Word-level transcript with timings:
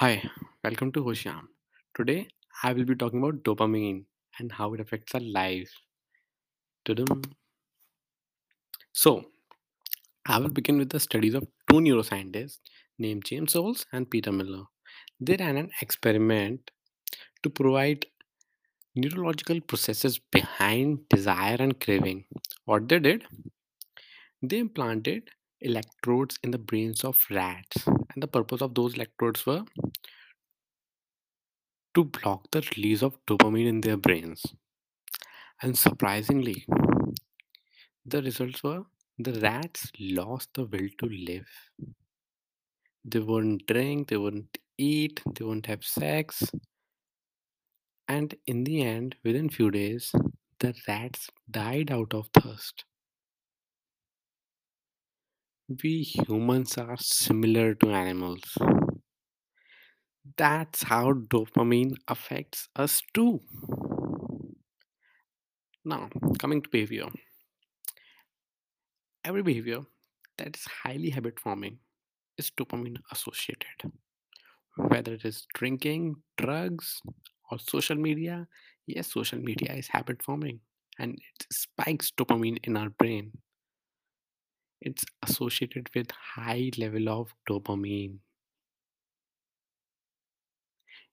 Hi, 0.00 0.22
welcome 0.64 0.90
to 0.92 1.02
Hosham. 1.04 1.48
Today 1.94 2.28
I 2.62 2.72
will 2.72 2.84
be 2.84 2.94
talking 2.94 3.18
about 3.22 3.42
dopamine 3.42 4.04
and 4.38 4.52
how 4.52 4.72
it 4.74 4.80
affects 4.80 5.14
our 5.14 5.20
lives. 5.20 5.70
Tudum. 6.84 7.22
So, 8.92 9.30
I 10.26 10.38
will 10.38 10.50
begin 10.50 10.78
with 10.78 10.90
the 10.90 11.00
studies 11.00 11.34
of 11.34 11.44
two 11.70 11.76
neuroscientists 11.78 12.58
named 12.98 13.24
James 13.24 13.56
Olds 13.56 13.86
and 13.92 14.10
Peter 14.10 14.32
Milner. 14.32 14.64
They 15.20 15.36
ran 15.36 15.56
an 15.56 15.70
experiment 15.82 16.70
to 17.42 17.50
provide 17.50 18.06
neurological 18.96 19.60
processes 19.62 20.18
behind 20.18 21.08
desire 21.10 21.56
and 21.60 21.78
craving. 21.80 22.26
What 22.66 22.88
they 22.88 22.98
did, 23.00 23.24
they 24.42 24.58
implanted 24.58 25.28
electrodes 25.60 26.38
in 26.42 26.50
the 26.50 26.58
brains 26.58 27.04
of 27.04 27.18
rats, 27.30 27.86
and 27.86 28.22
the 28.22 28.28
purpose 28.28 28.62
of 28.62 28.74
those 28.74 28.94
electrodes 28.94 29.44
were 29.46 29.64
to 31.94 32.04
block 32.04 32.48
the 32.52 32.60
release 32.76 33.02
of 33.02 33.18
dopamine 33.26 33.66
in 33.66 33.80
their 33.80 33.96
brains. 33.96 34.54
And 35.62 35.76
surprisingly, 35.76 36.64
The 38.04 38.20
results 38.22 38.64
were 38.64 38.84
the 39.18 39.38
rats 39.38 39.92
lost 40.00 40.54
the 40.54 40.64
will 40.64 40.88
to 40.98 41.06
live. 41.06 41.46
They 43.06 43.20
wouldn't 43.20 43.66
drink, 43.66 44.08
they 44.08 44.18
wouldn't 44.18 44.58
eat, 44.76 45.22
they 45.24 45.46
wouldn't 45.46 45.64
have 45.64 45.82
sex, 45.82 46.42
and 48.08 48.34
in 48.46 48.64
the 48.64 48.82
end, 48.82 49.14
within 49.22 49.48
few 49.48 49.70
days, 49.70 50.12
the 50.58 50.74
rats 50.88 51.30
died 51.48 51.92
out 51.92 52.12
of 52.14 52.28
thirst. 52.34 52.84
We 55.68 56.02
humans 56.02 56.76
are 56.76 56.96
similar 56.96 57.76
to 57.76 57.90
animals. 57.90 58.58
That's 60.36 60.84
how 60.84 61.12
dopamine 61.14 61.96
affects 62.06 62.68
us 62.76 63.02
too. 63.12 63.40
Now, 65.86 66.10
coming 66.38 66.60
to 66.60 66.68
behavior. 66.68 67.08
Every 69.24 69.42
behavior 69.42 69.84
that 70.38 70.56
is 70.56 70.64
highly 70.64 71.10
habit 71.10 71.38
forming 71.38 71.80
is 72.38 72.50
dopamine 72.50 72.98
associated. 73.12 73.92
whether 74.76 75.14
it 75.14 75.24
is 75.24 75.46
drinking, 75.54 76.16
drugs, 76.38 77.00
or 77.50 77.58
social 77.58 77.96
media. 77.96 78.46
Yes, 78.86 79.08
social 79.12 79.38
media 79.38 79.72
is 79.74 79.88
habit 79.88 80.22
forming 80.22 80.60
and 80.98 81.14
it 81.14 81.46
spikes 81.52 82.10
dopamine 82.12 82.58
in 82.64 82.76
our 82.76 82.90
brain. 82.90 83.32
It's 84.80 85.04
associated 85.22 85.90
with 85.94 86.10
high 86.12 86.70
level 86.78 87.08
of 87.10 87.34
dopamine. 87.48 88.20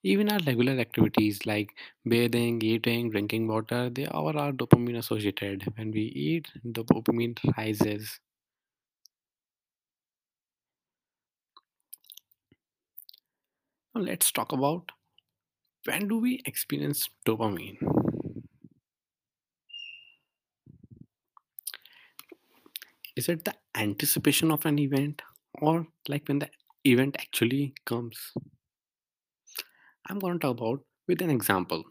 Even 0.01 0.31
our 0.31 0.39
regular 0.45 0.79
activities 0.79 1.45
like 1.45 1.75
bathing, 2.07 2.61
eating, 2.61 3.09
drinking 3.09 3.47
water, 3.49 3.89
they 3.89 4.05
all 4.05 4.37
are 4.37 4.53
dopamine 4.53 4.97
associated. 4.97 5.63
When 5.75 5.91
we 5.91 6.03
eat, 6.03 6.47
the 6.63 6.85
dopamine 6.85 7.37
rises. 7.57 8.19
Now 13.95 14.01
let's 14.01 14.31
talk 14.31 14.51
about 14.51 14.91
when 15.85 16.07
do 16.09 16.19
we 16.19 16.41
experience 16.45 17.09
dopamine? 17.25 18.02
Is 23.15 23.29
it 23.29 23.45
the 23.45 23.53
anticipation 23.75 24.51
of 24.51 24.65
an 24.65 24.79
event 24.79 25.21
or 25.61 25.87
like 26.07 26.27
when 26.27 26.39
the 26.39 26.49
event 26.83 27.15
actually 27.19 27.75
comes? 27.85 28.33
I'm 30.07 30.19
going 30.19 30.33
to 30.33 30.39
talk 30.39 30.59
about 30.59 30.81
with 31.07 31.21
an 31.21 31.29
example. 31.29 31.83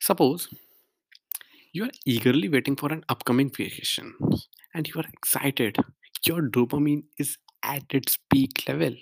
Suppose 0.00 0.48
you 1.72 1.84
are 1.84 1.90
eagerly 2.04 2.48
waiting 2.48 2.74
for 2.76 2.92
an 2.92 3.04
upcoming 3.08 3.50
vacation 3.50 4.14
and 4.74 4.88
you 4.88 4.94
are 5.00 5.08
excited. 5.12 5.76
Your 6.24 6.42
dopamine 6.42 7.04
is 7.18 7.38
at 7.62 7.84
its 7.90 8.18
peak 8.30 8.64
level. 8.68 8.94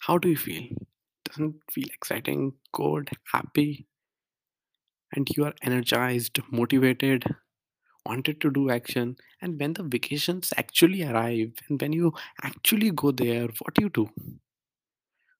How 0.00 0.18
do 0.18 0.28
you 0.28 0.36
feel? 0.36 0.64
Doesn't 1.24 1.56
feel 1.70 1.86
exciting, 1.94 2.54
good, 2.72 3.08
happy, 3.32 3.86
and 5.12 5.28
you 5.36 5.44
are 5.44 5.54
energized, 5.62 6.40
motivated, 6.50 7.24
wanted 8.06 8.40
to 8.40 8.50
do 8.50 8.70
action. 8.70 9.16
And 9.40 9.58
when 9.58 9.74
the 9.74 9.82
vacations 9.82 10.52
actually 10.56 11.02
arrive 11.02 11.52
and 11.68 11.80
when 11.80 11.92
you 11.92 12.12
actually 12.42 12.90
go 12.90 13.12
there, 13.12 13.48
what 13.60 13.74
do 13.74 13.82
you 13.82 13.90
do? 13.90 14.10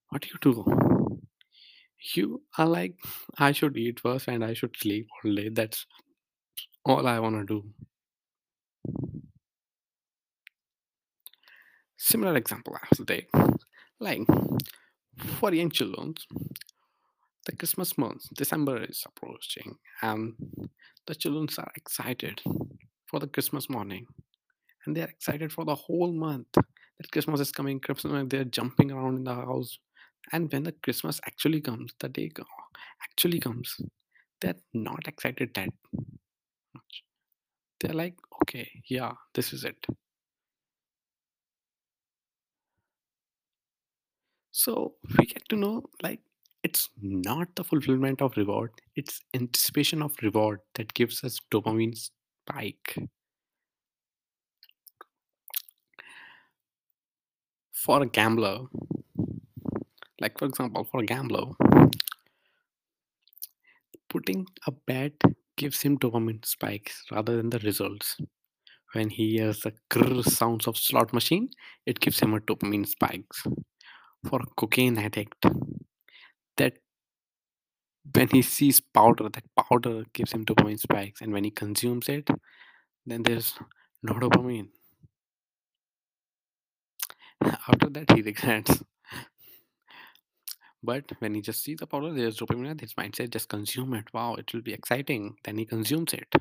What 0.09 0.21
do 0.21 0.29
you 0.29 0.39
do? 0.41 1.19
You 2.15 2.41
are 2.57 2.67
like, 2.67 2.95
I 3.37 3.51
should 3.53 3.77
eat 3.77 3.99
first 3.99 4.27
and 4.27 4.43
I 4.43 4.53
should 4.53 4.75
sleep 4.77 5.07
all 5.23 5.35
day. 5.35 5.49
That's 5.49 5.85
all 6.85 7.07
I 7.07 7.19
want 7.19 7.35
to 7.35 7.45
do. 7.45 7.63
Similar 11.97 12.35
example 12.35 12.75
I 12.75 12.87
will 12.97 13.05
take. 13.05 13.29
Like 13.99 14.21
for 15.39 15.53
young 15.53 15.69
children, 15.69 16.15
the 17.45 17.55
Christmas 17.55 17.97
month, 17.97 18.23
December 18.35 18.83
is 18.83 19.03
approaching, 19.05 19.77
and 20.01 20.33
the 21.07 21.15
children 21.15 21.47
are 21.57 21.71
excited 21.75 22.41
for 23.05 23.19
the 23.19 23.27
Christmas 23.27 23.69
morning, 23.69 24.07
and 24.85 24.95
they 24.95 25.01
are 25.01 25.09
excited 25.09 25.51
for 25.51 25.65
the 25.65 25.75
whole 25.75 26.11
month 26.11 26.47
that 26.53 27.11
Christmas 27.11 27.39
is 27.39 27.51
coming. 27.51 27.79
Christmas, 27.79 28.25
they're 28.29 28.45
jumping 28.45 28.91
around 28.91 29.17
in 29.17 29.23
the 29.25 29.35
house, 29.35 29.77
and 30.31 30.51
when 30.51 30.63
the 30.63 30.71
Christmas 30.71 31.19
actually 31.25 31.61
comes, 31.61 31.93
the 31.99 32.09
day 32.09 32.31
actually 33.03 33.39
comes, 33.39 33.75
they're 34.39 34.55
not 34.73 35.07
excited 35.07 35.51
that 35.55 35.69
much. 36.73 37.03
They're 37.81 37.93
like, 37.93 38.15
okay, 38.43 38.69
yeah, 38.87 39.13
this 39.33 39.51
is 39.51 39.65
it. 39.65 39.85
So 44.51 44.93
we 45.17 45.25
get 45.25 45.49
to 45.49 45.55
know 45.55 45.83
like 46.01 46.21
it's 46.63 46.89
not 47.01 47.55
the 47.55 47.63
fulfillment 47.63 48.21
of 48.21 48.37
reward, 48.37 48.71
it's 48.95 49.21
anticipation 49.33 50.01
of 50.01 50.15
reward 50.21 50.61
that 50.75 50.93
gives 50.93 51.23
us 51.23 51.39
dopamine 51.51 51.97
spike. 51.97 52.97
For 57.71 58.01
a 58.01 58.05
gambler, 58.05 58.59
like 60.21 60.39
for 60.39 60.45
example, 60.45 60.85
for 60.89 61.01
a 61.01 61.05
gambler, 61.05 61.51
putting 64.09 64.45
a 64.67 64.71
bet 64.71 65.13
gives 65.57 65.81
him 65.81 65.97
dopamine 65.97 66.45
spikes 66.45 67.03
rather 67.11 67.35
than 67.35 67.49
the 67.49 67.59
results. 67.59 68.17
When 68.93 69.09
he 69.09 69.31
hears 69.31 69.61
the 69.61 69.73
grrr 69.89 70.23
sounds 70.23 70.67
of 70.67 70.77
slot 70.77 71.13
machine, 71.13 71.49
it 71.85 71.99
gives 71.99 72.19
him 72.19 72.33
a 72.33 72.39
dopamine 72.39 72.87
spikes. 72.87 73.43
For 74.29 74.39
a 74.39 74.45
cocaine 74.55 74.97
addict, 74.97 75.45
that 76.57 76.77
when 78.13 78.29
he 78.29 78.41
sees 78.41 78.79
powder, 78.79 79.29
that 79.29 79.43
powder 79.55 80.03
gives 80.13 80.31
him 80.33 80.45
dopamine 80.45 80.79
spikes, 80.79 81.21
and 81.21 81.33
when 81.33 81.43
he 81.43 81.51
consumes 81.51 82.09
it, 82.09 82.29
then 83.05 83.23
there's 83.23 83.55
no 84.03 84.13
dopamine. 84.13 84.69
After 87.67 87.89
that, 87.89 88.11
he 88.11 88.21
regrets. 88.21 88.83
But 90.83 91.11
when 91.19 91.35
he 91.35 91.41
just 91.41 91.63
sees 91.63 91.79
the 91.79 91.87
powder, 91.87 92.13
there's 92.13 92.37
dopamine. 92.39 92.79
His 92.81 92.93
mindset 92.93 93.31
just 93.31 93.49
consume 93.49 93.93
it. 93.95 94.13
Wow, 94.13 94.35
it 94.35 94.53
will 94.53 94.61
be 94.61 94.73
exciting. 94.73 95.35
Then 95.43 95.57
he 95.57 95.65
consumes 95.65 96.13
it. 96.13 96.33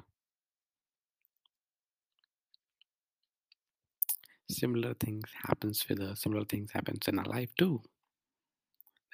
Similar 4.48 4.94
things 4.94 5.24
happens 5.48 5.84
with 5.88 6.00
us. 6.00 6.20
Similar 6.22 6.44
things 6.44 6.70
happens 6.72 7.08
in 7.08 7.18
our 7.18 7.24
life 7.24 7.50
too. 7.58 7.82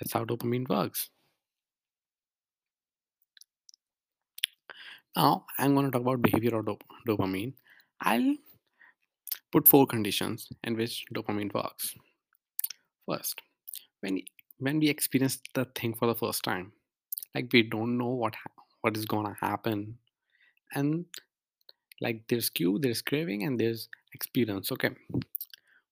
That's 0.00 0.12
how 0.12 0.24
dopamine 0.24 0.68
works. 0.68 1.10
Now 5.16 5.44
I'm 5.58 5.74
going 5.74 5.86
to 5.86 5.90
talk 5.92 6.00
about 6.02 6.22
behavior 6.22 6.56
of 6.58 6.66
dop- 6.66 6.84
dopamine. 7.06 7.52
I'll 8.00 8.36
put 9.52 9.68
four 9.68 9.86
conditions 9.86 10.48
in 10.64 10.74
which 10.76 11.04
dopamine 11.14 11.52
works. 11.52 11.94
First, 13.06 13.42
when 14.00 14.22
when 14.58 14.80
we 14.80 14.88
experience 14.88 15.40
the 15.54 15.64
thing 15.66 15.94
for 15.94 16.06
the 16.06 16.14
first 16.14 16.42
time, 16.44 16.72
like 17.34 17.50
we 17.52 17.62
don't 17.62 17.98
know 17.98 18.08
what 18.10 18.34
ha- 18.36 18.64
what 18.82 18.96
is 18.96 19.06
gonna 19.06 19.36
happen, 19.40 19.98
and 20.74 21.06
like 22.00 22.26
there's 22.28 22.50
cue, 22.50 22.78
there's 22.80 23.02
craving, 23.02 23.44
and 23.44 23.60
there's 23.60 23.88
experience. 24.14 24.72
Okay, 24.72 24.90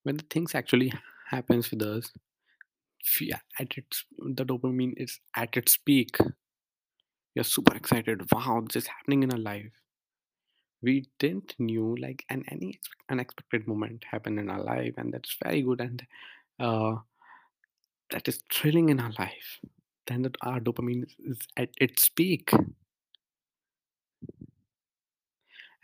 when 0.04 0.16
the 0.16 0.24
things 0.30 0.54
actually 0.54 0.92
happens 1.28 1.70
with 1.70 1.82
us, 1.82 2.12
at 3.58 3.76
its 3.78 4.04
the 4.18 4.44
dopamine 4.44 4.94
is 4.96 5.20
at 5.34 5.56
its 5.56 5.76
peak. 5.76 6.16
You're 7.34 7.44
super 7.44 7.76
excited. 7.76 8.22
Wow, 8.32 8.62
this 8.66 8.84
is 8.84 8.86
happening 8.88 9.22
in 9.22 9.32
our 9.32 9.38
life. 9.38 9.72
We 10.82 11.08
didn't 11.18 11.54
knew 11.58 11.96
like 11.96 12.24
an 12.30 12.44
any 12.50 12.74
ex- 12.74 12.88
unexpected 13.10 13.66
moment 13.66 14.04
happened 14.10 14.38
in 14.38 14.50
our 14.50 14.62
life, 14.62 14.94
and 14.96 15.12
that's 15.12 15.36
very 15.42 15.62
good. 15.62 15.80
And 15.80 16.06
uh, 16.58 16.96
that 18.10 18.28
is 18.28 18.42
thrilling 18.52 18.88
in 18.88 19.00
our 19.00 19.12
life, 19.18 19.60
then 20.06 20.22
that 20.22 20.36
our 20.42 20.60
dopamine 20.60 21.04
is 21.04 21.16
is 21.18 21.38
at 21.56 21.70
its 21.80 22.08
peak. 22.08 22.50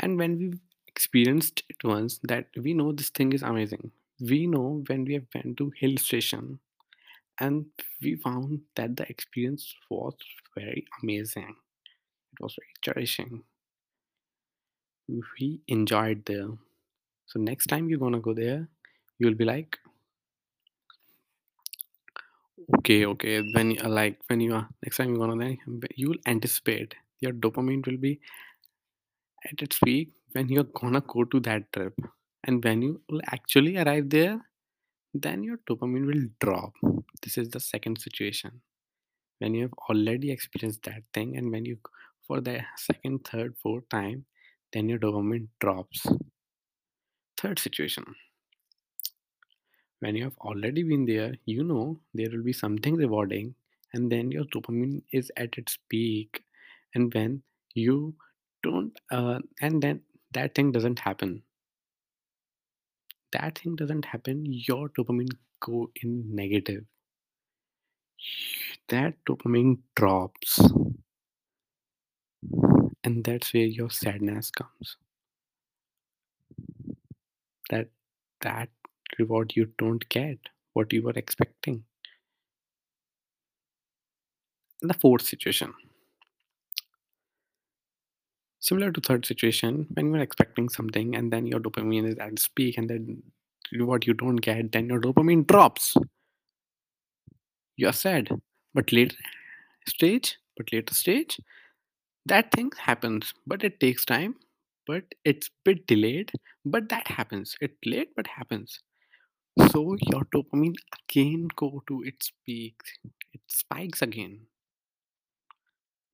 And 0.00 0.18
when 0.18 0.38
we've 0.38 0.60
experienced 0.88 1.62
it 1.68 1.84
once, 1.84 2.18
that 2.24 2.48
we 2.56 2.74
know 2.74 2.92
this 2.92 3.10
thing 3.10 3.32
is 3.32 3.42
amazing. 3.42 3.92
We 4.20 4.46
know 4.46 4.82
when 4.88 5.04
we 5.04 5.14
have 5.14 5.26
went 5.34 5.56
to 5.58 5.72
hill 5.76 5.96
station 5.96 6.58
and 7.40 7.66
we 8.02 8.16
found 8.16 8.62
that 8.76 8.96
the 8.96 9.08
experience 9.08 9.74
was 9.90 10.14
very 10.56 10.84
amazing. 11.02 11.56
It 12.32 12.40
was 12.42 12.56
very 12.58 12.74
cherishing. 12.82 13.44
We 15.38 15.60
enjoyed 15.68 16.24
there. 16.24 16.48
So 17.26 17.40
next 17.40 17.66
time 17.68 17.88
you're 17.88 17.98
gonna 18.00 18.20
go 18.20 18.34
there, 18.34 18.68
you'll 19.18 19.34
be 19.34 19.44
like, 19.44 19.78
okay, 22.78 23.06
okay. 23.06 23.42
When 23.54 23.70
you 23.72 23.82
like 23.88 24.18
when 24.28 24.40
you 24.40 24.54
are 24.54 24.68
next 24.84 24.96
time 24.96 25.10
you're 25.10 25.18
gonna 25.26 25.36
there, 25.44 25.56
you 25.96 26.08
will 26.10 26.22
anticipate 26.26 26.94
your 27.20 27.32
dopamine 27.32 27.86
will 27.86 27.96
be 27.98 28.20
at 29.50 29.62
its 29.62 29.78
peak 29.78 30.10
when 30.32 30.48
you're 30.48 30.70
gonna 30.80 31.00
go 31.00 31.24
to 31.24 31.40
that 31.40 31.72
trip. 31.72 31.94
And 32.44 32.62
when 32.64 32.82
you 32.82 33.00
will 33.08 33.20
actually 33.26 33.76
arrive 33.76 34.10
there, 34.10 34.40
then 35.14 35.42
your 35.42 35.58
dopamine 35.68 36.06
will 36.06 36.28
drop. 36.40 36.72
This 37.22 37.36
is 37.36 37.50
the 37.50 37.60
second 37.60 38.00
situation. 38.00 38.60
When 39.38 39.54
you 39.54 39.62
have 39.62 39.74
already 39.90 40.30
experienced 40.30 40.84
that 40.84 41.02
thing, 41.12 41.36
and 41.36 41.50
when 41.50 41.64
you 41.64 41.78
for 42.26 42.40
the 42.40 42.60
second, 42.76 43.26
third, 43.26 43.54
fourth 43.62 43.88
time, 43.88 44.24
then 44.72 44.88
your 44.88 44.98
dopamine 44.98 45.48
drops. 45.60 46.06
Third 47.36 47.58
situation. 47.58 48.04
When 50.00 50.16
you 50.16 50.24
have 50.24 50.38
already 50.38 50.82
been 50.82 51.04
there, 51.04 51.34
you 51.44 51.64
know 51.64 52.00
there 52.14 52.30
will 52.30 52.42
be 52.42 52.52
something 52.52 52.96
rewarding, 52.96 53.54
and 53.92 54.10
then 54.10 54.30
your 54.30 54.44
dopamine 54.44 55.02
is 55.12 55.30
at 55.36 55.58
its 55.58 55.78
peak. 55.88 56.42
And 56.94 57.12
when 57.12 57.42
you 57.74 58.14
don't, 58.62 58.92
uh, 59.10 59.40
and 59.60 59.82
then 59.82 60.00
that 60.32 60.54
thing 60.54 60.72
doesn't 60.72 60.98
happen 60.98 61.42
that 63.32 63.58
thing 63.58 63.76
doesn't 63.76 64.04
happen, 64.06 64.46
your 64.46 64.88
dopamine 64.90 65.36
go 65.60 65.90
in 66.02 66.34
negative. 66.34 66.84
That 68.90 69.16
dopamine 69.24 69.80
drops, 69.96 70.60
and 73.04 73.24
that's 73.24 73.52
where 73.54 73.64
your 73.64 73.90
sadness 73.90 74.50
comes. 74.50 74.96
That 77.70 77.90
that 78.42 78.68
reward 79.18 79.56
you 79.56 79.72
don't 79.76 80.08
get 80.08 80.38
what 80.74 80.92
you 80.92 81.02
were 81.02 81.10
expecting. 81.16 81.86
The 84.82 84.92
fourth 84.92 85.22
situation, 85.22 85.72
similar 88.62 88.90
to 88.92 89.00
third 89.00 89.26
situation, 89.26 89.86
when 89.92 90.14
you're 90.14 90.22
expecting 90.22 90.68
something 90.68 91.14
and 91.14 91.32
then 91.32 91.46
your 91.46 91.60
dopamine 91.60 92.06
is 92.06 92.16
at 92.18 92.32
its 92.32 92.48
peak, 92.48 92.78
and 92.78 92.88
then 92.88 93.22
what 93.80 94.06
you 94.06 94.14
don't 94.14 94.36
get, 94.36 94.72
then 94.72 94.88
your 94.88 95.00
dopamine 95.00 95.46
drops. 95.46 95.96
You're 97.76 97.92
sad, 97.92 98.28
but 98.72 98.92
later 98.92 99.16
stage, 99.86 100.38
but 100.56 100.72
later 100.72 100.94
stage, 100.94 101.40
that 102.26 102.52
thing 102.52 102.70
happens 102.78 103.34
but 103.46 103.64
it 103.64 103.80
takes 103.80 104.04
time 104.04 104.36
but 104.86 105.02
it's 105.24 105.50
bit 105.64 105.86
delayed 105.88 106.30
but 106.64 106.88
that 106.88 107.08
happens. 107.08 107.56
It 107.60 107.72
late 107.84 108.10
but 108.14 108.28
happens. 108.28 108.78
So 109.70 109.96
your 110.00 110.24
dopamine 110.34 110.76
again 111.00 111.48
go 111.56 111.82
to 111.88 112.02
its 112.04 112.32
peak. 112.46 112.80
It 113.32 113.40
spikes 113.48 114.02
again. 114.02 114.42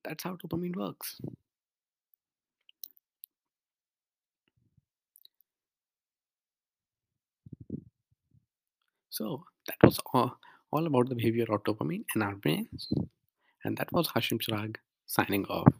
That's 0.03 0.23
how 0.23 0.35
dopamine 0.35 0.75
works 0.75 1.19
so 9.19 9.43
that 9.67 9.77
was 9.83 9.99
all, 10.13 10.31
all 10.71 10.85
about 10.87 11.09
the 11.09 11.15
behavior 11.15 11.47
of 11.49 11.63
dopamine 11.63 12.05
in 12.15 12.21
our 12.21 12.35
brains 12.35 12.89
and 13.63 13.77
that 13.77 13.91
was 13.97 14.07
hashim 14.15 14.39
chirag 14.45 14.77
signing 15.17 15.45
off 15.57 15.73